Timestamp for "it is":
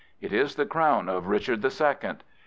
0.19-0.55